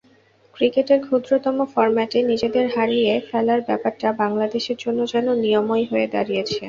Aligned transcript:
ক্রিকেটের 0.55 0.99
ক্ষুদ্রতম 1.05 1.57
ফরম্যাটে 1.73 2.19
নিজেদের 2.23 2.65
হারিয়ে 2.75 3.11
ফেলার 3.29 3.61
ব্যাপারটা 3.67 4.07
বাংলাদেশের 4.21 4.77
জন্য 4.83 4.99
যেন 5.13 5.27
নিয়মই 5.43 5.83
হয়ে 5.91 6.07
দাঁড়িয়েছে। 6.13 6.57